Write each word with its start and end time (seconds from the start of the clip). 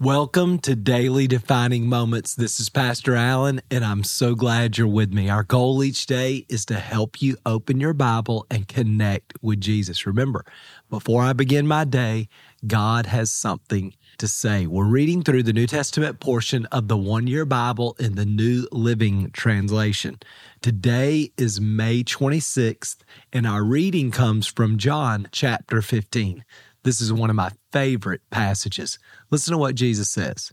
Welcome 0.00 0.58
to 0.58 0.76
Daily 0.76 1.26
Defining 1.26 1.88
Moments. 1.88 2.34
This 2.34 2.60
is 2.60 2.68
Pastor 2.68 3.16
Allen, 3.16 3.62
and 3.70 3.82
I'm 3.82 4.04
so 4.04 4.34
glad 4.34 4.76
you're 4.76 4.86
with 4.86 5.10
me. 5.10 5.30
Our 5.30 5.42
goal 5.42 5.82
each 5.82 6.04
day 6.04 6.44
is 6.50 6.66
to 6.66 6.74
help 6.74 7.22
you 7.22 7.38
open 7.46 7.80
your 7.80 7.94
Bible 7.94 8.46
and 8.50 8.68
connect 8.68 9.32
with 9.40 9.58
Jesus. 9.58 10.04
Remember, 10.04 10.44
before 10.90 11.22
I 11.22 11.32
begin 11.32 11.66
my 11.66 11.84
day, 11.84 12.28
God 12.66 13.06
has 13.06 13.30
something 13.30 13.94
to 14.18 14.28
say. 14.28 14.66
We're 14.66 14.84
reading 14.84 15.22
through 15.22 15.44
the 15.44 15.54
New 15.54 15.66
Testament 15.66 16.20
portion 16.20 16.66
of 16.66 16.88
the 16.88 16.98
one 16.98 17.26
year 17.26 17.46
Bible 17.46 17.96
in 17.98 18.16
the 18.16 18.26
New 18.26 18.68
Living 18.70 19.30
Translation. 19.30 20.18
Today 20.60 21.32
is 21.38 21.58
May 21.58 22.04
26th, 22.04 22.98
and 23.32 23.46
our 23.46 23.64
reading 23.64 24.10
comes 24.10 24.46
from 24.46 24.76
John 24.76 25.28
chapter 25.32 25.80
15. 25.80 26.44
This 26.82 27.00
is 27.00 27.12
one 27.12 27.30
of 27.30 27.36
my 27.36 27.50
favorite 27.76 28.22
passages. 28.30 28.98
Listen 29.30 29.52
to 29.52 29.58
what 29.58 29.74
Jesus 29.74 30.08
says. 30.08 30.50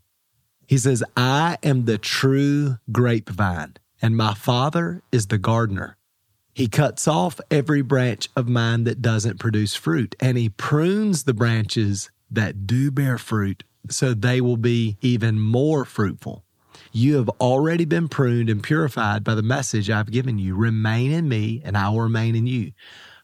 He 0.67 0.77
says, 0.77 1.01
I 1.15 1.57
am 1.63 1.85
the 1.85 1.97
true 1.97 2.79
grapevine, 2.91 3.75
and 4.01 4.17
my 4.17 4.33
Father 4.33 5.01
is 5.09 5.27
the 5.27 5.37
gardener. 5.37 5.95
He 6.53 6.67
cuts 6.67 7.07
off 7.07 7.39
every 7.49 7.81
branch 7.81 8.27
of 8.35 8.49
mine 8.49 8.83
that 8.83 9.01
doesn't 9.01 9.39
produce 9.39 9.73
fruit, 9.73 10.17
and 10.19 10.37
he 10.37 10.49
prunes 10.49 11.23
the 11.23 11.33
branches 11.33 12.11
that 12.29 12.67
do 12.67 12.91
bear 12.91 13.17
fruit 13.17 13.63
so 13.89 14.13
they 14.13 14.41
will 14.41 14.57
be 14.57 14.97
even 14.99 15.39
more 15.39 15.85
fruitful. 15.85 16.43
You 16.91 17.15
have 17.15 17.29
already 17.39 17.85
been 17.85 18.09
pruned 18.09 18.49
and 18.49 18.61
purified 18.61 19.23
by 19.23 19.35
the 19.35 19.41
message 19.41 19.89
I've 19.89 20.11
given 20.11 20.39
you. 20.39 20.55
Remain 20.57 21.13
in 21.13 21.29
me, 21.29 21.61
and 21.63 21.77
I 21.77 21.87
will 21.87 22.01
remain 22.01 22.35
in 22.35 22.47
you. 22.47 22.73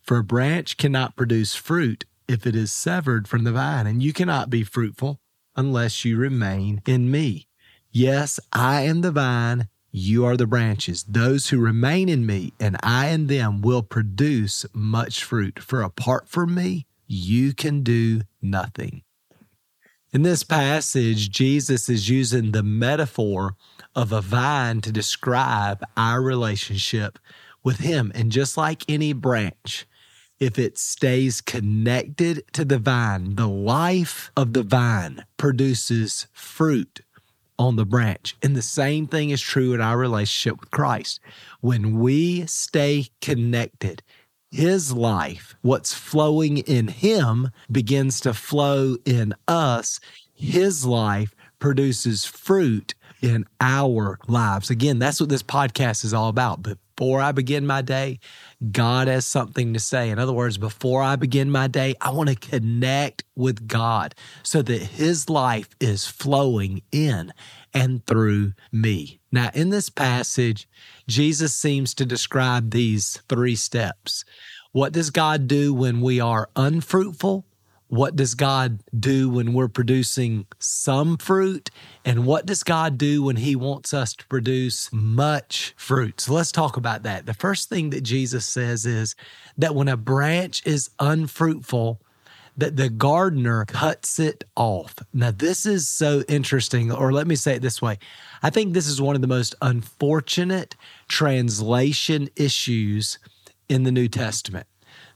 For 0.02 0.16
a 0.16 0.24
branch 0.24 0.78
cannot 0.78 1.18
produce 1.18 1.54
fruit 1.54 2.06
if 2.30 2.46
it 2.46 2.56
is 2.56 2.72
severed 2.72 3.28
from 3.28 3.44
the 3.44 3.52
vine, 3.52 3.88
and 3.88 4.04
you 4.04 4.14
cannot 4.14 4.50
be 4.50 4.64
fruitful 4.64 5.20
unless 5.56 6.06
you 6.06 6.16
remain 6.16 6.82
in 6.86 7.10
me. 7.10 7.48
Yes, 7.92 8.40
I 8.54 8.84
am 8.84 9.02
the 9.02 9.12
vine, 9.12 9.68
you 9.92 10.24
are 10.26 10.38
the 10.38 10.46
branches. 10.46 11.04
Those 11.04 11.50
who 11.50 11.60
remain 11.60 12.08
in 12.08 12.26
me 12.26 12.54
and 12.60 12.78
I 12.84 13.08
in 13.08 13.28
them 13.28 13.62
will 13.62 13.82
produce 13.82 14.66
much 14.74 15.24
fruit. 15.24 15.60
For 15.60 15.82
apart 15.82 16.30
from 16.30 16.54
me, 16.54 16.86
you 17.08 17.54
can 17.54 17.82
do 17.82 18.22
nothing. 18.42 19.02
In 20.14 20.22
this 20.22 20.44
passage, 20.44 21.32
Jesus 21.32 21.90
is 21.90 22.10
using 22.10 22.52
the 22.52 22.64
metaphor 22.64 23.56
of 23.96 24.12
a 24.12 24.22
vine 24.22 24.82
to 24.82 24.92
describe 24.92 25.84
our 25.98 26.22
relationship 26.22 27.18
with 27.64 27.80
Him. 27.80 28.12
And 28.14 28.32
just 28.32 28.58
like 28.58 28.84
any 28.88 29.14
branch, 29.14 29.88
if 30.40 30.58
it 30.58 30.78
stays 30.78 31.42
connected 31.42 32.44
to 32.54 32.64
the 32.64 32.78
vine. 32.78 33.36
The 33.36 33.48
life 33.48 34.32
of 34.38 34.54
the 34.54 34.64
vine 34.64 35.26
produces 35.38 36.28
fruit 36.32 37.02
on 37.58 37.76
the 37.76 37.86
branch. 37.86 38.38
And 38.42 38.56
the 38.56 38.62
same 38.62 39.06
thing 39.06 39.32
is 39.32 39.42
true 39.42 39.74
in 39.74 39.82
our 39.82 39.98
relationship 39.98 40.60
with 40.60 40.72
Christ. 40.72 41.20
When 41.60 42.00
we 42.00 42.46
stay 42.46 43.08
connected, 43.22 44.02
his 44.50 44.94
life, 44.94 45.56
what's 45.62 45.94
flowing 45.94 46.60
in 46.60 46.88
him, 46.88 47.52
begins 47.72 48.22
to 48.22 48.34
flow 48.34 48.96
in 49.06 49.36
us. 49.48 50.00
His 50.34 50.86
life 50.86 51.36
produces 51.60 52.26
fruit 52.26 52.96
in 53.22 53.46
our 53.60 54.18
lives. 54.28 54.70
Again, 54.70 54.98
that's 54.98 55.20
what 55.20 55.30
this 55.30 55.44
podcast 55.44 56.06
is 56.06 56.14
all 56.14 56.30
about. 56.30 56.64
Before 57.00 57.22
I 57.22 57.32
begin 57.32 57.66
my 57.66 57.82
day, 57.82 58.20
God 58.74 59.08
has 59.08 59.26
something 59.26 59.72
to 59.72 59.80
say. 59.80 60.10
In 60.10 60.20
other 60.20 60.34
words, 60.34 60.58
before 60.58 61.02
I 61.02 61.16
begin 61.16 61.50
my 61.50 61.68
day, 61.68 61.96
I 62.02 62.10
want 62.10 62.28
to 62.28 62.36
connect 62.36 63.24
with 63.38 63.70
God 63.70 64.14
so 64.44 64.62
that 64.64 64.82
His 64.82 65.30
life 65.30 65.70
is 65.80 66.08
flowing 66.08 66.82
in 66.92 67.32
and 67.74 68.06
through 68.06 68.52
me. 68.74 69.22
Now, 69.32 69.50
in 69.54 69.70
this 69.70 69.90
passage, 69.90 70.68
Jesus 71.08 71.56
seems 71.56 71.94
to 71.94 72.06
describe 72.06 72.72
these 72.72 73.22
three 73.30 73.56
steps. 73.56 74.26
What 74.74 74.92
does 74.92 75.10
God 75.10 75.48
do 75.48 75.74
when 75.74 76.02
we 76.02 76.20
are 76.20 76.50
unfruitful? 76.58 77.46
What 77.90 78.16
does 78.16 78.36
God 78.36 78.80
do 78.98 79.30
when 79.32 79.54
we're 79.54 79.68
producing 79.68 80.46
some 80.60 81.18
fruit? 81.18 81.72
And 82.06 82.26
what 82.26 82.46
does 82.46 82.62
God 82.62 83.00
do 83.00 83.24
when 83.24 83.38
He 83.38 83.56
wants 83.56 83.96
us 83.96 84.14
to 84.14 84.28
produce 84.28 84.94
much 84.94 85.74
fruit? 85.76 86.22
So 86.22 86.34
let's 86.34 86.52
talk 86.52 86.78
about 86.78 87.02
that. 87.04 87.26
The 87.26 87.34
first 87.34 87.68
thing 87.68 87.90
that 87.90 88.02
Jesus 88.02 88.46
says 88.46 88.86
is 88.86 89.16
that 89.58 89.74
when 89.74 89.88
a 89.88 89.98
branch 89.98 90.66
is 90.68 90.92
unfruitful, 91.00 92.00
that 92.56 92.76
the 92.76 92.90
gardener 92.90 93.66
cuts 93.66 94.20
it 94.20 94.44
off. 94.56 94.96
Now, 95.12 95.32
this 95.32 95.66
is 95.66 95.90
so 95.90 96.24
interesting, 96.28 96.92
or 96.92 97.12
let 97.12 97.26
me 97.26 97.36
say 97.36 97.56
it 97.56 97.62
this 97.62 97.82
way. 97.82 97.98
I 98.44 98.52
think 98.52 98.74
this 98.74 98.88
is 98.88 99.02
one 99.02 99.16
of 99.16 99.22
the 99.22 99.28
most 99.28 99.56
unfortunate 99.62 100.76
translation 101.08 102.30
issues 102.36 103.18
in 103.68 103.84
the 103.84 103.92
New 103.92 104.08
Testament. 104.08 104.68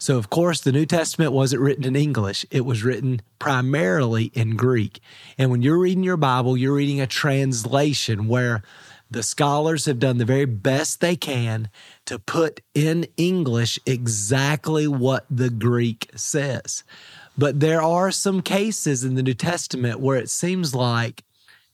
So, 0.03 0.17
of 0.17 0.29
course, 0.29 0.59
the 0.59 0.73
New 0.73 0.85
Testament 0.85 1.31
wasn't 1.31 1.61
written 1.61 1.85
in 1.85 1.95
English, 1.95 2.45
it 2.51 2.65
was 2.65 2.83
written 2.83 3.21
primarily 3.39 4.25
in 4.33 4.57
Greek. 4.57 4.99
And 5.37 5.49
when 5.49 5.61
you're 5.61 5.79
reading 5.79 6.03
your 6.03 6.17
Bible, 6.17 6.57
you're 6.57 6.73
reading 6.73 6.99
a 6.99 7.07
translation 7.07 8.27
where 8.27 8.63
the 9.09 9.23
scholars 9.23 9.85
have 9.85 9.99
done 9.99 10.17
the 10.17 10.25
very 10.25 10.43
best 10.43 10.99
they 10.99 11.15
can 11.15 11.69
to 12.03 12.19
put 12.19 12.59
in 12.73 13.07
English 13.15 13.79
exactly 13.85 14.89
what 14.89 15.25
the 15.29 15.49
Greek 15.49 16.11
says. 16.17 16.83
But 17.37 17.61
there 17.61 17.81
are 17.81 18.11
some 18.11 18.41
cases 18.41 19.05
in 19.05 19.15
the 19.15 19.23
New 19.23 19.33
Testament 19.33 20.01
where 20.01 20.17
it 20.17 20.29
seems 20.29 20.75
like, 20.75 21.23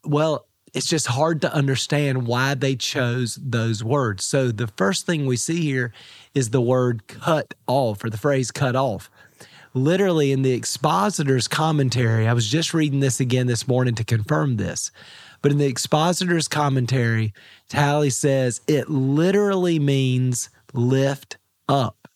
well, 0.06 0.46
it's 0.74 0.88
just 0.88 1.08
hard 1.08 1.42
to 1.42 1.54
understand 1.54 2.28
why 2.28 2.54
they 2.54 2.76
chose 2.76 3.40
those 3.42 3.84
words. 3.84 4.24
So 4.24 4.52
the 4.52 4.68
first 4.68 5.06
thing 5.06 5.26
we 5.26 5.38
see 5.38 5.62
here 5.62 5.92
is 6.34 6.50
the 6.50 6.62
word 6.62 7.08
cut 7.08 7.54
off 7.68 8.04
or 8.04 8.10
the 8.10 8.18
phrase 8.18 8.52
cut 8.52 8.76
off. 8.76 9.10
Literally 9.74 10.32
in 10.32 10.42
the 10.42 10.54
expositor's 10.54 11.48
commentary, 11.48 12.28
I 12.28 12.34
was 12.34 12.48
just 12.48 12.74
reading 12.74 13.00
this 13.00 13.20
again 13.20 13.48
this 13.48 13.68
morning 13.68 13.96
to 13.96 14.04
confirm 14.04 14.58
this. 14.58 14.92
But 15.42 15.52
in 15.52 15.58
the 15.58 15.68
expositor's 15.68 16.48
commentary, 16.48 17.34
Tally 17.70 18.10
says 18.10 18.62
it 18.68 18.90
literally 18.90 19.80
means 19.80 20.50
lift 20.74 21.38
up. 21.68 22.08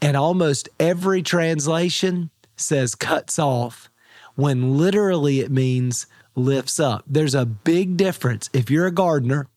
And 0.00 0.16
almost 0.16 0.68
every 0.80 1.22
translation 1.22 2.30
says 2.56 2.94
cuts 2.94 3.38
off 3.38 3.90
when 4.34 4.78
literally 4.78 5.40
it 5.40 5.50
means 5.50 6.06
lifts 6.38 6.80
up. 6.80 7.04
There's 7.06 7.34
a 7.34 7.46
big 7.46 7.96
difference 7.96 8.48
if 8.52 8.70
you're 8.70 8.86
a 8.86 8.92
gardener 8.92 9.48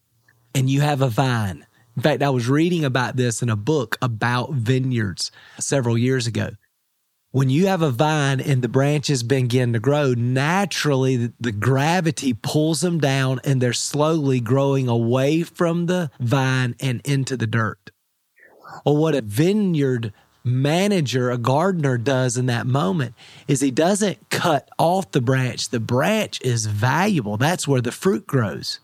and 0.53 0.69
you 0.69 0.81
have 0.81 1.01
a 1.01 1.07
vine. 1.07 1.65
In 1.95 2.01
fact, 2.01 2.23
I 2.23 2.29
was 2.29 2.47
reading 2.47 2.85
about 2.85 3.15
this 3.15 3.41
in 3.41 3.49
a 3.49 3.55
book 3.55 3.97
about 4.01 4.53
vineyards 4.53 5.31
several 5.59 5.97
years 5.97 6.27
ago. 6.27 6.51
When 7.31 7.49
you 7.49 7.67
have 7.67 7.81
a 7.81 7.91
vine 7.91 8.41
and 8.41 8.61
the 8.61 8.67
branches 8.67 9.23
begin 9.23 9.71
to 9.71 9.79
grow, 9.79 10.13
naturally 10.13 11.31
the 11.39 11.53
gravity 11.53 12.33
pulls 12.33 12.81
them 12.81 12.99
down 12.99 13.39
and 13.45 13.61
they're 13.61 13.71
slowly 13.71 14.41
growing 14.41 14.89
away 14.89 15.43
from 15.43 15.85
the 15.85 16.11
vine 16.19 16.75
and 16.81 17.01
into 17.05 17.37
the 17.37 17.47
dirt. 17.47 17.91
Or 18.85 18.97
what 18.97 19.15
a 19.15 19.21
vineyard 19.21 20.13
manager, 20.43 21.29
a 21.29 21.37
gardener 21.37 21.97
does 21.97 22.37
in 22.37 22.47
that 22.47 22.65
moment 22.65 23.13
is 23.47 23.61
he 23.61 23.71
doesn't 23.71 24.29
cut 24.29 24.69
off 24.77 25.11
the 25.11 25.21
branch. 25.21 25.69
The 25.69 25.79
branch 25.79 26.41
is 26.41 26.65
valuable. 26.65 27.37
That's 27.37 27.67
where 27.67 27.81
the 27.81 27.91
fruit 27.91 28.25
grows. 28.27 28.79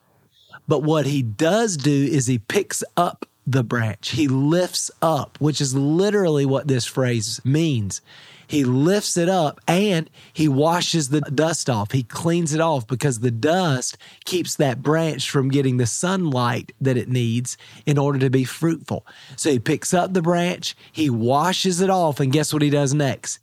But 0.68 0.84
what 0.84 1.06
he 1.06 1.22
does 1.22 1.78
do 1.78 1.92
is 2.12 2.28
he 2.28 2.40
picks 2.40 2.84
up 2.96 3.26
the 3.46 3.64
branch. 3.64 4.10
He 4.12 4.28
lifts 4.28 4.92
up, 5.02 5.38
which 5.40 5.62
is 5.62 5.74
literally 5.74 6.46
what 6.46 6.68
this 6.68 6.86
phrase 6.86 7.40
means. 7.46 8.02
He 8.48 8.64
lifts 8.64 9.18
it 9.18 9.30
up 9.30 9.60
and 9.68 10.10
he 10.34 10.48
washes 10.48 11.10
the 11.10 11.22
dust 11.22 11.70
off. 11.70 11.92
He 11.92 12.04
cleans 12.04 12.54
it 12.54 12.62
off 12.62 12.88
because 12.88 13.20
the 13.20 13.32
dust 13.32 13.98
keeps 14.26 14.56
that 14.56 14.82
branch 14.82 15.30
from 15.30 15.50
getting 15.50 15.78
the 15.78 15.86
sunlight 15.86 16.72
that 16.80 16.98
it 16.98 17.10
needs 17.10 17.58
in 17.86 17.98
order 17.98 18.20
to 18.20 18.30
be 18.30 18.46
fruitful. 18.46 19.06
So 19.36 19.52
he 19.52 19.60
picks 19.60 19.94
up 19.94 20.14
the 20.14 20.22
branch, 20.22 20.76
he 20.92 21.10
washes 21.10 21.82
it 21.82 21.90
off, 21.90 22.20
and 22.20 22.32
guess 22.32 22.54
what 22.54 22.62
he 22.62 22.70
does 22.70 22.94
next? 22.94 23.40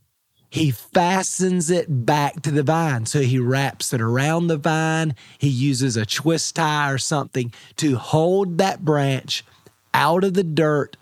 He 0.55 0.71
fastens 0.71 1.69
it 1.69 2.07
back 2.07 2.43
to 2.43 2.53
the 2.53 2.63
vine. 2.63 3.07
So 3.07 3.23
he 3.23 3.41
wraps 3.41 3.93
it 3.93 4.01
around 4.01 4.47
the 4.47 4.57
vine. 4.57 5.17
He 5.37 5.49
uses 5.49 5.97
a 5.97 6.07
twist 6.07 6.55
tie 6.55 6.93
or 6.93 6.99
something 6.99 7.53
to 7.79 7.97
hold 7.97 8.59
that 8.59 8.85
branch 8.85 9.45
out 9.93 10.23
of 10.23 10.35
the 10.35 10.45
dirt, 10.45 10.97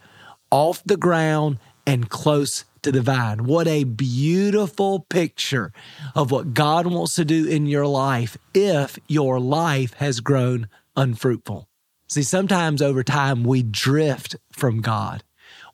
off 0.50 0.82
the 0.84 0.96
ground, 0.96 1.58
and 1.86 2.08
close 2.08 2.64
to 2.82 2.92
the 2.92 3.00
vine. 3.00 3.44
What 3.44 3.66
a 3.68 3.84
beautiful 3.84 5.00
picture 5.00 5.72
of 6.14 6.30
what 6.30 6.54
God 6.54 6.86
wants 6.86 7.14
to 7.16 7.24
do 7.24 7.46
in 7.46 7.66
your 7.66 7.86
life 7.86 8.36
if 8.54 8.98
your 9.08 9.40
life 9.40 9.94
has 9.94 10.20
grown 10.20 10.68
unfruitful. 10.96 11.68
See, 12.08 12.22
sometimes 12.22 12.82
over 12.82 13.02
time 13.02 13.44
we 13.44 13.62
drift 13.62 14.36
from 14.52 14.80
God. 14.80 15.24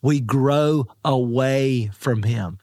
We 0.00 0.20
grow 0.20 0.86
away 1.04 1.90
from 1.92 2.22
Him. 2.22 2.58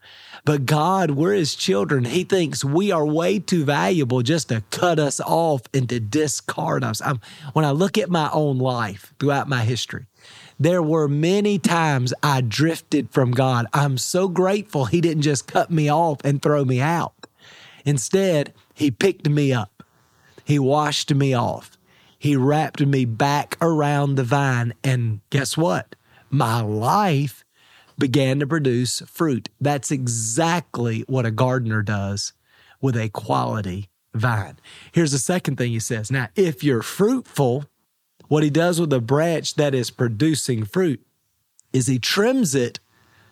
But 0.46 0.64
God, 0.64 1.10
we're 1.10 1.34
his 1.34 1.56
children. 1.56 2.04
He 2.04 2.22
thinks 2.22 2.64
we 2.64 2.92
are 2.92 3.04
way 3.04 3.40
too 3.40 3.64
valuable 3.64 4.22
just 4.22 4.50
to 4.50 4.62
cut 4.70 5.00
us 5.00 5.18
off 5.18 5.62
and 5.74 5.88
to 5.88 5.98
discard 5.98 6.84
us. 6.84 7.02
I'm, 7.02 7.20
when 7.52 7.64
I 7.64 7.72
look 7.72 7.98
at 7.98 8.10
my 8.10 8.30
own 8.32 8.58
life 8.58 9.12
throughout 9.18 9.48
my 9.48 9.64
history, 9.64 10.06
there 10.56 10.84
were 10.84 11.08
many 11.08 11.58
times 11.58 12.14
I 12.22 12.42
drifted 12.42 13.10
from 13.10 13.32
God. 13.32 13.66
I'm 13.72 13.98
so 13.98 14.28
grateful 14.28 14.84
He 14.84 15.00
didn't 15.00 15.24
just 15.24 15.48
cut 15.48 15.72
me 15.72 15.90
off 15.90 16.20
and 16.22 16.40
throw 16.40 16.64
me 16.64 16.80
out. 16.80 17.26
Instead, 17.84 18.54
He 18.72 18.92
picked 18.92 19.28
me 19.28 19.52
up, 19.52 19.82
He 20.44 20.60
washed 20.60 21.12
me 21.12 21.34
off, 21.34 21.76
He 22.20 22.36
wrapped 22.36 22.86
me 22.86 23.04
back 23.04 23.56
around 23.60 24.14
the 24.14 24.22
vine. 24.22 24.74
And 24.84 25.22
guess 25.30 25.56
what? 25.56 25.96
My 26.30 26.60
life 26.60 27.44
began 27.98 28.40
to 28.40 28.46
produce 28.46 29.00
fruit. 29.00 29.48
That's 29.60 29.90
exactly 29.90 31.04
what 31.08 31.26
a 31.26 31.30
gardener 31.30 31.82
does 31.82 32.32
with 32.80 32.96
a 32.96 33.08
quality 33.08 33.88
vine. 34.14 34.58
Here's 34.92 35.12
the 35.12 35.18
second 35.18 35.56
thing 35.56 35.72
he 35.72 35.80
says. 35.80 36.10
Now, 36.10 36.28
if 36.36 36.62
you're 36.62 36.82
fruitful, 36.82 37.66
what 38.28 38.42
he 38.42 38.50
does 38.50 38.80
with 38.80 38.92
a 38.92 39.00
branch 39.00 39.54
that 39.54 39.74
is 39.74 39.90
producing 39.90 40.64
fruit 40.64 41.04
is 41.72 41.86
he 41.86 41.98
trims 41.98 42.54
it 42.54 42.80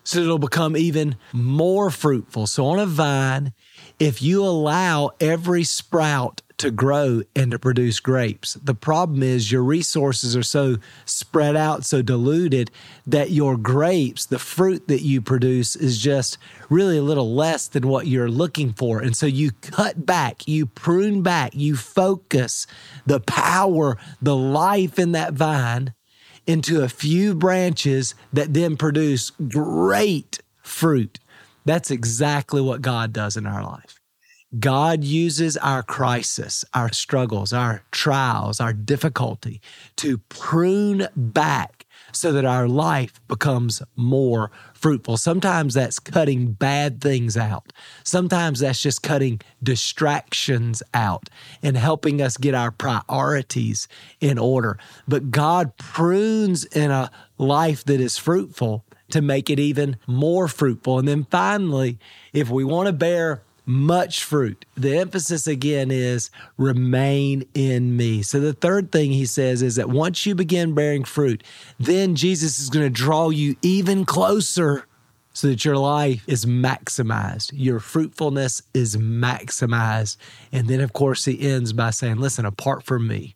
so 0.05 0.21
it'll 0.21 0.39
become 0.39 0.77
even 0.77 1.17
more 1.33 1.91
fruitful. 1.91 2.47
So 2.47 2.67
on 2.67 2.79
a 2.79 2.85
vine, 2.85 3.55
if 3.99 4.21
you 4.21 4.45
allow 4.45 5.11
every 5.19 5.65
sprout 5.65 6.43
to 6.57 6.71
grow 6.71 7.23
and 7.35 7.51
to 7.51 7.59
produce 7.59 8.01
grapes. 8.01 8.55
The 8.55 8.75
problem 8.75 9.23
is 9.23 9.51
your 9.51 9.63
resources 9.63 10.37
are 10.37 10.43
so 10.43 10.77
spread 11.05 11.57
out, 11.57 11.85
so 11.85 12.01
diluted 12.01 12.71
that 13.07 13.31
your 13.31 13.57
grapes, 13.57 14.27
the 14.27 14.39
fruit 14.39 14.87
that 14.89 15.03
you 15.03 15.21
produce, 15.21 15.75
is 15.75 15.99
just 15.99 16.39
really 16.71 16.99
a 16.99 17.03
little 17.03 17.35
less 17.35 17.67
than 17.67 17.89
what 17.89 18.07
you're 18.07 18.31
looking 18.31 18.73
for. 18.73 19.01
And 19.01 19.17
so 19.17 19.27
you 19.27 19.51
cut 19.51 20.07
back, 20.07 20.47
you 20.47 20.67
prune 20.67 21.23
back, 21.23 21.55
you 21.55 21.77
focus 21.77 22.67
the 23.05 23.21
power, 23.21 23.99
the 24.23 24.37
life 24.37 24.99
in 24.99 25.13
that 25.13 25.35
vine 25.35 25.93
into 26.47 26.83
a 26.83 26.89
few 26.89 27.35
branches 27.35 28.15
that 28.33 28.55
then 28.55 28.77
produce 28.77 29.31
great 29.31 30.41
fruit. 30.63 31.19
That's 31.65 31.91
exactly 31.91 32.61
what 32.61 32.83
God 32.83 33.13
does 33.13 33.37
in 33.37 33.47
our 33.47 33.63
life. 33.63 33.99
God 34.59 35.05
uses 35.05 35.57
our 35.57 35.83
crisis, 35.83 36.65
our 36.75 36.93
struggles, 36.93 37.53
our 37.53 37.83
trials, 37.91 38.61
our 38.61 38.73
difficulty 38.73 39.61
to 39.97 40.19
prune 40.19 41.09
back 41.17 41.87
so 42.13 42.33
that 42.33 42.45
our 42.45 42.69
life 42.69 43.21
becomes 43.27 43.83
more 43.97 44.51
fruitful. 44.75 45.17
Sometimes 45.17 45.75
that's 45.75 45.99
cutting 45.99 46.53
bad 46.53 47.01
things 47.01 47.37
out. 47.37 47.73
Sometimes 48.05 48.61
that's 48.61 48.81
just 48.81 49.03
cutting 49.03 49.41
distractions 49.63 50.83
out 50.93 51.29
and 51.63 51.77
helping 51.77 52.23
us 52.23 52.37
get 52.37 52.55
our 52.55 52.71
priorities 52.71 53.89
in 54.21 54.39
order. 54.39 54.79
But 55.09 55.31
God 55.31 55.77
prunes 55.77 56.65
in 56.65 56.91
a 56.91 57.11
life 57.39 57.85
that 57.85 58.01
is 58.01 58.17
fruitful 58.17 58.85
to 59.11 59.21
make 59.21 59.51
it 59.51 59.59
even 59.59 59.97
more 60.07 60.49
fruitful. 60.49 60.99
And 60.99 61.09
then 61.09 61.25
finally, 61.31 61.99
if 62.33 62.49
we 62.49 62.65
want 62.65 62.87
to 62.87 62.93
bear 62.93 63.43
much 63.67 64.23
fruit. 64.25 64.65
The 64.77 64.99
emphasis 64.99 65.47
again 65.47 65.91
is 65.91 66.31
remain 66.57 67.45
in 67.55 67.97
me. 67.97 68.23
So 68.23 68.41
the 68.41 68.53
third 68.53 68.93
thing 68.93 69.13
he 69.13 69.27
says 69.27 69.63
is 69.63 69.77
that 69.77 69.89
once 69.89 70.27
you 70.27 70.35
begin 70.35 70.75
bearing 70.75 71.05
fruit, 71.05 71.43
then 71.79 72.15
Jesus 72.15 72.59
is 72.59 72.71
going 72.71 72.85
to 72.85 72.91
draw 72.91 73.31
you 73.31 73.57
even 73.63 74.05
closer 74.05 74.87
so 75.33 75.49
that 75.49 75.65
your 75.65 75.77
life 75.77 76.23
is 76.29 76.47
maximized, 76.47 77.51
your 77.53 77.81
fruitfulness 77.81 78.63
is 78.73 78.97
maximized. 78.97 80.17
And 80.53 80.69
then, 80.69 80.81
of 80.81 80.93
course, 80.93 81.25
he 81.25 81.41
ends 81.41 81.73
by 81.73 81.91
saying, 81.91 82.17
Listen, 82.17 82.45
apart 82.45 82.85
from 82.85 83.09
me, 83.09 83.35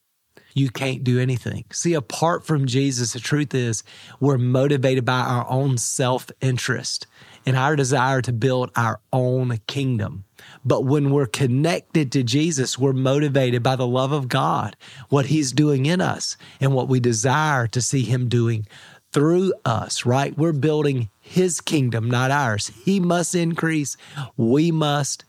you 0.55 0.71
can't 0.71 1.05
do 1.05 1.19
anything. 1.19 1.65
See, 1.73 1.95
apart 1.95 2.47
from 2.47 2.67
Jesus, 2.67 3.13
the 3.13 3.21
truth 3.21 3.55
is 3.55 3.83
we're 4.21 4.39
motivated 4.39 5.05
by 5.05 5.21
our 5.21 5.49
own 5.51 5.77
self 5.79 6.31
interest 6.41 7.07
and 7.49 7.57
our 7.57 7.75
desire 7.77 8.21
to 8.21 8.31
build 8.31 8.71
our 8.77 9.01
own 9.11 9.59
kingdom. 9.67 10.25
But 10.67 10.85
when 10.85 11.09
we're 11.09 11.25
connected 11.25 12.13
to 12.13 12.23
Jesus, 12.23 12.79
we're 12.79 12.93
motivated 12.93 13.63
by 13.63 13.75
the 13.75 13.87
love 13.87 14.13
of 14.13 14.29
God, 14.29 14.77
what 15.09 15.27
He's 15.27 15.53
doing 15.53 15.87
in 15.87 16.03
us, 16.03 16.37
and 16.61 16.75
what 16.75 16.89
we 16.89 17.01
desire 17.01 17.67
to 17.69 17.81
see 17.81 18.03
Him 18.03 18.29
doing 18.29 18.67
through 19.13 19.55
us, 19.65 20.05
right? 20.05 20.37
We're 20.37 20.53
building 20.53 21.09
His 21.21 21.63
kingdom, 21.63 22.11
not 22.11 22.31
ours. 22.31 22.71
He 22.85 23.01
must 23.01 23.35
increase, 23.35 23.97
we 24.37 24.71
must 24.71 25.25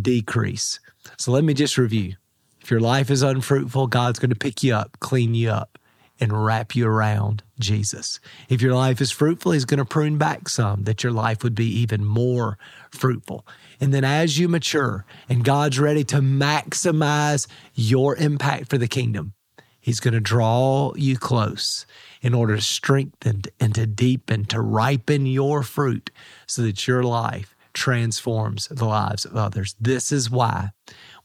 decrease. 0.00 0.78
So 1.18 1.32
let 1.32 1.42
me 1.42 1.54
just 1.54 1.76
review. 1.76 2.14
If 2.60 2.70
your 2.70 2.78
life 2.78 3.10
is 3.10 3.22
unfruitful, 3.22 3.88
God's 3.88 4.20
going 4.20 4.30
to 4.30 4.36
pick 4.36 4.62
you 4.62 4.76
up, 4.76 4.96
clean 5.00 5.34
you 5.34 5.50
up 5.50 5.76
and 6.20 6.44
wrap 6.44 6.76
you 6.76 6.86
around 6.86 7.42
Jesus. 7.58 8.20
If 8.48 8.62
your 8.62 8.74
life 8.74 9.00
is 9.00 9.10
fruitful, 9.10 9.52
He's 9.52 9.64
going 9.64 9.78
to 9.78 9.84
prune 9.84 10.18
back 10.18 10.48
some 10.48 10.84
that 10.84 11.02
your 11.02 11.12
life 11.12 11.42
would 11.42 11.54
be 11.54 11.66
even 11.66 12.04
more 12.04 12.58
fruitful. 12.90 13.46
And 13.80 13.92
then 13.92 14.04
as 14.04 14.38
you 14.38 14.48
mature 14.48 15.04
and 15.28 15.44
God's 15.44 15.78
ready 15.78 16.04
to 16.04 16.16
maximize 16.16 17.46
your 17.74 18.16
impact 18.16 18.70
for 18.70 18.78
the 18.78 18.88
kingdom, 18.88 19.34
He's 19.80 20.00
going 20.00 20.14
to 20.14 20.20
draw 20.20 20.94
you 20.96 21.18
close 21.18 21.84
in 22.22 22.32
order 22.32 22.56
to 22.56 22.62
strengthen 22.62 23.42
and 23.60 23.74
to 23.74 23.86
deepen, 23.86 24.46
to 24.46 24.60
ripen 24.60 25.26
your 25.26 25.62
fruit 25.62 26.10
so 26.46 26.62
that 26.62 26.86
your 26.86 27.02
life 27.02 27.54
transforms 27.74 28.68
the 28.68 28.86
lives 28.86 29.26
of 29.26 29.36
others. 29.36 29.74
This 29.78 30.10
is 30.10 30.30
why 30.30 30.70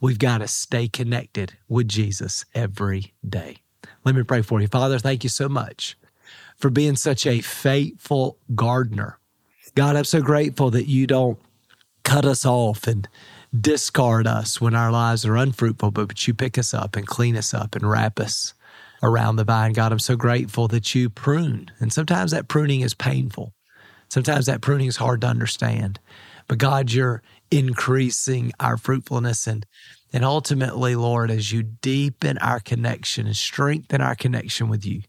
we've 0.01 0.19
got 0.19 0.39
to 0.39 0.47
stay 0.47 0.89
connected 0.89 1.53
with 1.69 1.87
Jesus 1.87 2.43
every 2.53 3.13
day. 3.27 3.59
Let 4.03 4.15
me 4.15 4.23
pray 4.23 4.41
for 4.41 4.61
you. 4.61 4.67
Father, 4.67 4.99
thank 4.99 5.23
you 5.23 5.29
so 5.29 5.49
much 5.49 5.97
for 6.57 6.69
being 6.69 6.95
such 6.95 7.25
a 7.25 7.41
faithful 7.41 8.37
gardener. 8.55 9.17
God, 9.75 9.95
I'm 9.95 10.03
so 10.03 10.21
grateful 10.21 10.71
that 10.71 10.87
you 10.87 11.07
don't 11.07 11.39
cut 12.03 12.25
us 12.25 12.45
off 12.45 12.87
and 12.87 13.07
discard 13.57 14.27
us 14.27 14.59
when 14.59 14.75
our 14.75 14.91
lives 14.91 15.25
are 15.25 15.35
unfruitful, 15.35 15.91
but 15.91 16.27
you 16.27 16.33
pick 16.33 16.57
us 16.57 16.73
up 16.73 16.95
and 16.95 17.07
clean 17.07 17.35
us 17.35 17.53
up 17.53 17.75
and 17.75 17.89
wrap 17.89 18.19
us 18.19 18.53
around 19.01 19.37
the 19.37 19.43
vine. 19.43 19.73
God, 19.73 19.91
I'm 19.91 19.99
so 19.99 20.15
grateful 20.15 20.67
that 20.69 20.93
you 20.93 21.09
prune. 21.09 21.71
And 21.79 21.93
sometimes 21.93 22.31
that 22.31 22.47
pruning 22.47 22.81
is 22.81 22.93
painful. 22.93 23.53
Sometimes 24.09 24.47
that 24.47 24.61
pruning 24.61 24.87
is 24.87 24.97
hard 24.97 25.21
to 25.21 25.27
understand. 25.27 25.99
But 26.47 26.57
God, 26.57 26.91
you're 26.91 27.21
increasing 27.51 28.51
our 28.59 28.77
fruitfulness 28.77 29.47
and 29.47 29.65
and 30.11 30.25
ultimately, 30.25 30.95
Lord, 30.95 31.29
as 31.29 31.51
you 31.51 31.61
deepen 31.61 32.39
our 32.39 32.59
connection 32.59 33.27
and 33.27 33.37
strengthen 33.37 34.01
our 34.01 34.15
connection 34.15 34.67
with 34.67 34.83
you, 34.83 35.03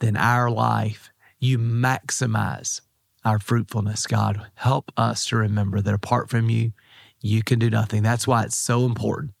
then 0.00 0.16
our 0.16 0.50
life, 0.50 1.10
you 1.38 1.58
maximize 1.58 2.80
our 3.26 3.38
fruitfulness, 3.38 4.06
God. 4.06 4.46
Help 4.54 4.90
us 4.96 5.26
to 5.26 5.36
remember 5.36 5.82
that 5.82 5.92
apart 5.92 6.30
from 6.30 6.48
you, 6.48 6.72
you 7.20 7.42
can 7.42 7.58
do 7.58 7.68
nothing. 7.68 8.02
That's 8.02 8.26
why 8.26 8.44
it's 8.44 8.56
so 8.56 8.86
important 8.86 9.32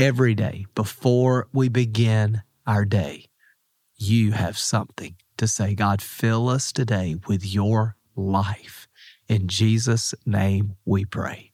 every 0.00 0.34
day 0.34 0.66
before 0.74 1.46
we 1.52 1.68
begin 1.68 2.42
our 2.66 2.84
day, 2.84 3.26
you 3.96 4.32
have 4.32 4.58
something 4.58 5.14
to 5.36 5.46
say. 5.46 5.74
God, 5.74 6.00
fill 6.00 6.48
us 6.48 6.72
today 6.72 7.16
with 7.26 7.44
your 7.44 7.96
life. 8.16 8.88
In 9.28 9.46
Jesus' 9.46 10.14
name 10.24 10.76
we 10.84 11.04
pray. 11.04 11.49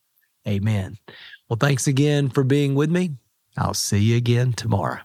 Amen. 0.46 0.96
Well, 1.48 1.58
thanks 1.58 1.86
again 1.86 2.28
for 2.28 2.44
being 2.44 2.74
with 2.74 2.90
me. 2.90 3.12
I'll 3.56 3.74
see 3.74 3.98
you 3.98 4.16
again 4.16 4.52
tomorrow. 4.52 5.00